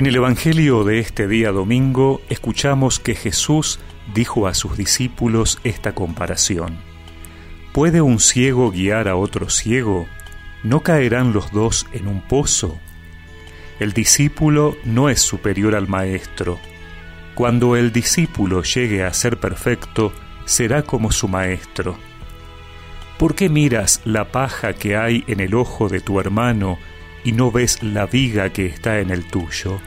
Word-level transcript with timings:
En 0.00 0.06
el 0.06 0.16
Evangelio 0.16 0.82
de 0.82 0.98
este 0.98 1.28
día 1.28 1.52
domingo 1.52 2.22
escuchamos 2.30 2.98
que 3.00 3.14
Jesús 3.14 3.80
dijo 4.14 4.46
a 4.46 4.54
sus 4.54 4.78
discípulos 4.78 5.58
esta 5.62 5.94
comparación. 5.94 6.78
¿Puede 7.74 8.00
un 8.00 8.18
ciego 8.18 8.70
guiar 8.70 9.08
a 9.08 9.16
otro 9.16 9.50
ciego? 9.50 10.06
¿No 10.62 10.80
caerán 10.80 11.34
los 11.34 11.52
dos 11.52 11.86
en 11.92 12.08
un 12.08 12.22
pozo? 12.22 12.78
El 13.78 13.92
discípulo 13.92 14.74
no 14.84 15.10
es 15.10 15.20
superior 15.20 15.74
al 15.74 15.86
maestro. 15.86 16.58
Cuando 17.34 17.76
el 17.76 17.92
discípulo 17.92 18.62
llegue 18.62 19.04
a 19.04 19.12
ser 19.12 19.38
perfecto, 19.38 20.14
será 20.46 20.80
como 20.80 21.12
su 21.12 21.28
maestro. 21.28 21.98
¿Por 23.18 23.34
qué 23.34 23.50
miras 23.50 24.00
la 24.06 24.32
paja 24.32 24.72
que 24.72 24.96
hay 24.96 25.24
en 25.26 25.40
el 25.40 25.54
ojo 25.54 25.90
de 25.90 26.00
tu 26.00 26.20
hermano 26.20 26.78
y 27.22 27.32
no 27.32 27.52
ves 27.52 27.82
la 27.82 28.06
viga 28.06 28.48
que 28.48 28.64
está 28.64 29.00
en 29.00 29.10
el 29.10 29.26
tuyo? 29.26 29.78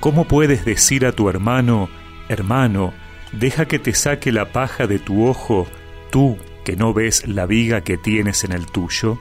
¿Cómo 0.00 0.26
puedes 0.26 0.64
decir 0.64 1.04
a 1.06 1.12
tu 1.12 1.28
hermano, 1.28 1.88
hermano, 2.28 2.92
deja 3.32 3.66
que 3.66 3.80
te 3.80 3.94
saque 3.94 4.30
la 4.30 4.52
paja 4.52 4.86
de 4.86 5.00
tu 5.00 5.26
ojo, 5.26 5.66
tú 6.10 6.38
que 6.64 6.76
no 6.76 6.94
ves 6.94 7.26
la 7.26 7.46
viga 7.46 7.80
que 7.80 7.96
tienes 7.96 8.44
en 8.44 8.52
el 8.52 8.66
tuyo? 8.66 9.18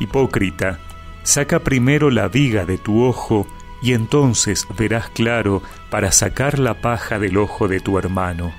Hipócrita, 0.00 0.80
saca 1.22 1.60
primero 1.60 2.10
la 2.10 2.28
viga 2.28 2.66
de 2.66 2.76
tu 2.76 3.04
ojo 3.04 3.46
y 3.80 3.94
entonces 3.94 4.66
verás 4.76 5.08
claro 5.08 5.62
para 5.88 6.12
sacar 6.12 6.58
la 6.58 6.82
paja 6.82 7.18
del 7.18 7.38
ojo 7.38 7.66
de 7.66 7.80
tu 7.80 7.98
hermano. 7.98 8.52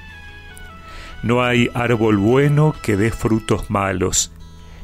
No 1.22 1.44
hay 1.44 1.70
árbol 1.76 2.18
bueno 2.18 2.76
que 2.82 2.98
dé 2.98 3.12
frutos 3.12 3.70
malos, 3.70 4.32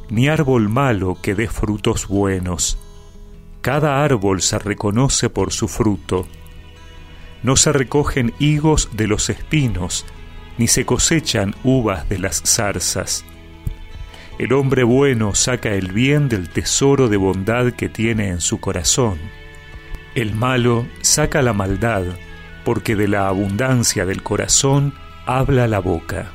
ni 0.09 0.27
árbol 0.27 0.69
malo 0.69 1.17
que 1.19 1.33
dé 1.33 1.47
frutos 1.47 2.07
buenos. 2.07 2.77
Cada 3.61 4.03
árbol 4.03 4.41
se 4.41 4.57
reconoce 4.57 5.29
por 5.29 5.53
su 5.53 5.67
fruto. 5.67 6.27
No 7.43 7.55
se 7.55 7.71
recogen 7.71 8.33
higos 8.39 8.89
de 8.93 9.07
los 9.07 9.29
espinos, 9.29 10.05
ni 10.57 10.67
se 10.67 10.85
cosechan 10.85 11.55
uvas 11.63 12.09
de 12.09 12.17
las 12.17 12.41
zarzas. 12.43 13.23
El 14.39 14.53
hombre 14.53 14.83
bueno 14.83 15.35
saca 15.35 15.69
el 15.69 15.91
bien 15.91 16.27
del 16.27 16.49
tesoro 16.49 17.07
de 17.07 17.17
bondad 17.17 17.73
que 17.73 17.87
tiene 17.87 18.29
en 18.29 18.41
su 18.41 18.59
corazón. 18.59 19.19
El 20.15 20.33
malo 20.33 20.87
saca 21.01 21.43
la 21.43 21.53
maldad, 21.53 22.03
porque 22.65 22.95
de 22.95 23.07
la 23.07 23.27
abundancia 23.27 24.07
del 24.07 24.23
corazón 24.23 24.95
habla 25.27 25.67
la 25.67 25.79
boca. 25.79 26.31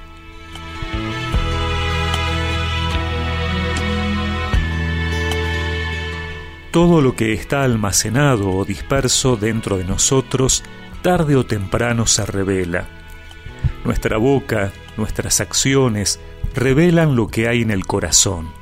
Todo 6.76 7.00
lo 7.00 7.16
que 7.16 7.32
está 7.32 7.64
almacenado 7.64 8.50
o 8.50 8.66
disperso 8.66 9.38
dentro 9.38 9.78
de 9.78 9.84
nosotros, 9.84 10.62
tarde 11.00 11.34
o 11.34 11.46
temprano 11.46 12.06
se 12.06 12.26
revela. 12.26 12.86
Nuestra 13.82 14.18
boca, 14.18 14.74
nuestras 14.98 15.40
acciones, 15.40 16.20
revelan 16.54 17.16
lo 17.16 17.28
que 17.28 17.48
hay 17.48 17.62
en 17.62 17.70
el 17.70 17.86
corazón. 17.86 18.52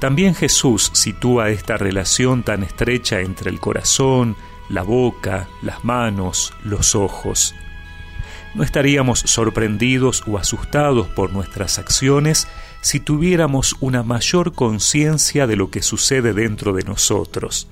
También 0.00 0.34
Jesús 0.34 0.90
sitúa 0.94 1.50
esta 1.50 1.76
relación 1.76 2.44
tan 2.44 2.62
estrecha 2.62 3.20
entre 3.20 3.50
el 3.50 3.60
corazón, 3.60 4.34
la 4.70 4.82
boca, 4.82 5.48
las 5.60 5.84
manos, 5.84 6.54
los 6.64 6.94
ojos. 6.94 7.54
No 8.54 8.62
estaríamos 8.62 9.20
sorprendidos 9.20 10.24
o 10.26 10.36
asustados 10.36 11.08
por 11.08 11.32
nuestras 11.32 11.78
acciones 11.78 12.48
si 12.82 13.00
tuviéramos 13.00 13.76
una 13.80 14.02
mayor 14.02 14.52
conciencia 14.52 15.46
de 15.46 15.56
lo 15.56 15.70
que 15.70 15.82
sucede 15.82 16.34
dentro 16.34 16.72
de 16.72 16.82
nosotros. 16.82 17.68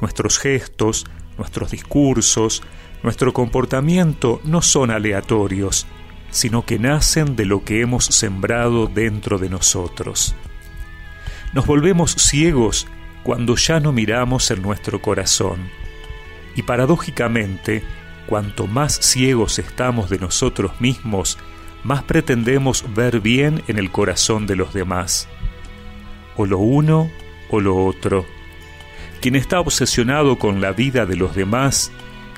Nuestros 0.00 0.38
gestos, 0.38 1.06
nuestros 1.38 1.70
discursos, 1.70 2.62
nuestro 3.02 3.32
comportamiento 3.32 4.40
no 4.44 4.60
son 4.60 4.90
aleatorios, 4.90 5.86
sino 6.30 6.66
que 6.66 6.78
nacen 6.78 7.36
de 7.36 7.46
lo 7.46 7.64
que 7.64 7.80
hemos 7.80 8.04
sembrado 8.04 8.88
dentro 8.88 9.38
de 9.38 9.48
nosotros. 9.48 10.34
Nos 11.54 11.66
volvemos 11.66 12.12
ciegos 12.12 12.86
cuando 13.22 13.56
ya 13.56 13.80
no 13.80 13.92
miramos 13.92 14.50
en 14.50 14.62
nuestro 14.62 15.00
corazón. 15.00 15.70
Y 16.56 16.62
paradójicamente, 16.62 17.82
cuanto 18.28 18.66
más 18.66 18.94
ciegos 19.00 19.58
estamos 19.58 20.10
de 20.10 20.18
nosotros 20.18 20.72
mismos, 20.80 21.38
más 21.82 22.02
pretendemos 22.02 22.84
ver 22.94 23.20
bien 23.20 23.62
en 23.68 23.78
el 23.78 23.90
corazón 23.90 24.46
de 24.46 24.54
los 24.54 24.74
demás. 24.74 25.28
O 26.36 26.44
lo 26.44 26.58
uno 26.58 27.10
o 27.48 27.60
lo 27.60 27.86
otro. 27.86 28.26
Quien 29.22 29.34
está 29.34 29.60
obsesionado 29.60 30.38
con 30.38 30.60
la 30.60 30.72
vida 30.72 31.06
de 31.06 31.16
los 31.16 31.34
demás, 31.34 31.90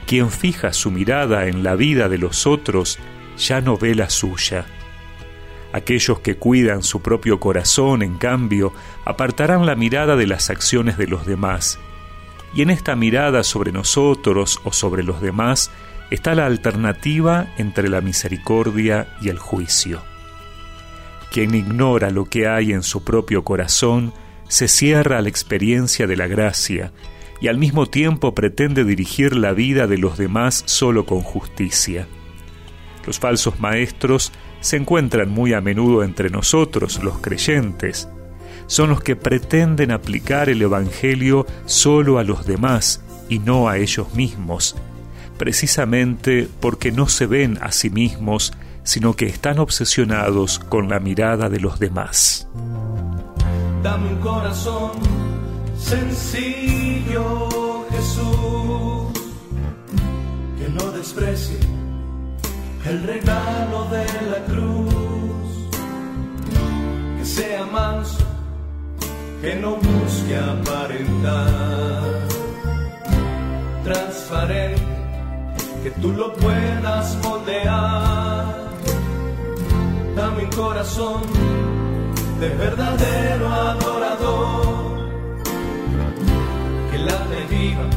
quien 0.06 0.30
fija 0.30 0.72
su 0.72 0.92
mirada 0.92 1.48
en 1.48 1.64
la 1.64 1.74
vida 1.74 2.08
de 2.08 2.18
los 2.18 2.46
otros, 2.46 3.00
ya 3.36 3.60
no 3.60 3.76
ve 3.76 3.96
la 3.96 4.10
suya. 4.10 4.66
Aquellos 5.72 6.20
que 6.20 6.36
cuidan 6.36 6.84
su 6.84 7.02
propio 7.02 7.40
corazón, 7.40 8.02
en 8.02 8.16
cambio, 8.16 8.72
apartarán 9.04 9.66
la 9.66 9.74
mirada 9.74 10.14
de 10.14 10.28
las 10.28 10.50
acciones 10.50 10.96
de 10.98 11.08
los 11.08 11.26
demás. 11.26 11.80
Y 12.54 12.62
en 12.62 12.70
esta 12.70 12.96
mirada 12.96 13.44
sobre 13.44 13.72
nosotros 13.72 14.60
o 14.64 14.72
sobre 14.72 15.02
los 15.02 15.20
demás 15.20 15.70
está 16.10 16.34
la 16.34 16.46
alternativa 16.46 17.46
entre 17.56 17.88
la 17.88 18.00
misericordia 18.00 19.16
y 19.20 19.28
el 19.28 19.38
juicio. 19.38 20.02
Quien 21.30 21.54
ignora 21.54 22.10
lo 22.10 22.24
que 22.24 22.48
hay 22.48 22.72
en 22.72 22.82
su 22.82 23.04
propio 23.04 23.44
corazón 23.44 24.12
se 24.48 24.66
cierra 24.66 25.18
a 25.18 25.22
la 25.22 25.28
experiencia 25.28 26.08
de 26.08 26.16
la 26.16 26.26
gracia 26.26 26.92
y 27.40 27.46
al 27.48 27.56
mismo 27.56 27.86
tiempo 27.86 28.34
pretende 28.34 28.84
dirigir 28.84 29.36
la 29.36 29.52
vida 29.52 29.86
de 29.86 29.96
los 29.96 30.18
demás 30.18 30.64
solo 30.66 31.06
con 31.06 31.20
justicia. 31.20 32.08
Los 33.06 33.18
falsos 33.18 33.60
maestros 33.60 34.32
se 34.60 34.76
encuentran 34.76 35.30
muy 35.30 35.54
a 35.54 35.60
menudo 35.60 36.02
entre 36.02 36.30
nosotros, 36.30 37.02
los 37.02 37.18
creyentes. 37.18 38.08
Son 38.70 38.88
los 38.88 39.02
que 39.02 39.16
pretenden 39.16 39.90
aplicar 39.90 40.48
el 40.48 40.62
Evangelio 40.62 41.44
solo 41.66 42.20
a 42.20 42.22
los 42.22 42.46
demás 42.46 43.02
y 43.28 43.40
no 43.40 43.68
a 43.68 43.78
ellos 43.78 44.14
mismos, 44.14 44.76
precisamente 45.36 46.48
porque 46.60 46.92
no 46.92 47.08
se 47.08 47.26
ven 47.26 47.58
a 47.62 47.72
sí 47.72 47.90
mismos, 47.90 48.52
sino 48.84 49.14
que 49.14 49.26
están 49.26 49.58
obsesionados 49.58 50.60
con 50.60 50.88
la 50.88 51.00
mirada 51.00 51.48
de 51.48 51.58
los 51.58 51.80
demás. 51.80 52.46
Dame 53.82 54.08
un 54.08 54.20
corazón 54.20 54.92
sencillo, 55.76 57.48
Jesús, 57.90 59.12
que 60.56 60.68
no 60.68 60.92
desprecie 60.92 61.58
el 62.86 63.02
regalo 63.02 63.88
de 63.90 64.04
la 64.30 64.44
cruz, 64.46 64.69
que 69.40 69.54
no 69.56 69.76
busque 69.76 70.36
aparentar, 70.36 72.02
transparente, 73.84 74.82
que 75.82 75.90
tú 75.92 76.12
lo 76.12 76.32
puedas 76.34 77.16
moldear. 77.22 78.44
Dame 80.16 80.44
un 80.44 80.50
corazón 80.50 81.22
de 82.40 82.48
verdadero 82.50 83.48
adorador, 83.48 85.10
que 86.90 86.98
late 86.98 87.40
viva 87.48 87.88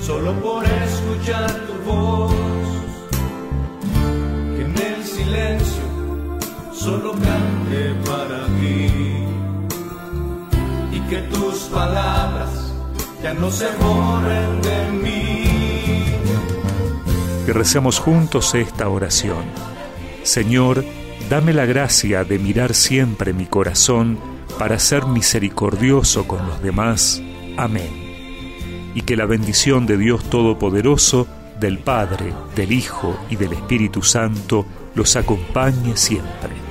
solo 0.00 0.32
por 0.40 0.64
escuchar 0.64 1.50
tu 1.66 1.90
voz. 1.90 2.60
Solo 6.72 7.12
cante 7.12 7.94
para 8.06 8.46
ti 8.58 9.29
que 11.10 11.22
tus 11.22 11.64
palabras 11.64 12.72
ya 13.20 13.34
no 13.34 13.50
se 13.50 13.66
borren 13.80 14.62
de 14.62 14.90
mí. 14.92 15.44
Recemos 17.48 17.98
juntos 17.98 18.54
esta 18.54 18.88
oración. 18.88 19.44
Señor, 20.22 20.84
dame 21.28 21.52
la 21.52 21.66
gracia 21.66 22.22
de 22.22 22.38
mirar 22.38 22.74
siempre 22.74 23.32
mi 23.32 23.46
corazón 23.46 24.20
para 24.56 24.78
ser 24.78 25.06
misericordioso 25.06 26.28
con 26.28 26.46
los 26.46 26.62
demás. 26.62 27.20
Amén. 27.56 28.92
Y 28.94 29.02
que 29.02 29.16
la 29.16 29.26
bendición 29.26 29.86
de 29.86 29.96
Dios 29.96 30.22
Todopoderoso, 30.30 31.26
del 31.58 31.80
Padre, 31.80 32.32
del 32.54 32.70
Hijo 32.70 33.18
y 33.28 33.34
del 33.34 33.54
Espíritu 33.54 34.02
Santo 34.02 34.64
los 34.94 35.16
acompañe 35.16 35.96
siempre. 35.96 36.69